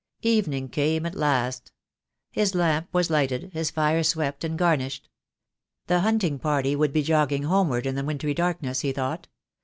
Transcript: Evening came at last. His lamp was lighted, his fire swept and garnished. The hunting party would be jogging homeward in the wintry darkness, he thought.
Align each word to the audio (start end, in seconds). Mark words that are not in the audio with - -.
Evening 0.23 0.67
came 0.67 1.05
at 1.05 1.13
last. 1.13 1.71
His 2.31 2.55
lamp 2.55 2.87
was 2.91 3.11
lighted, 3.11 3.51
his 3.53 3.69
fire 3.69 4.01
swept 4.01 4.43
and 4.43 4.57
garnished. 4.57 5.07
The 5.85 5.99
hunting 5.99 6.39
party 6.39 6.75
would 6.75 6.91
be 6.91 7.03
jogging 7.03 7.43
homeward 7.43 7.85
in 7.85 7.93
the 7.93 8.03
wintry 8.03 8.33
darkness, 8.33 8.79
he 8.79 8.93
thought. 8.93 9.27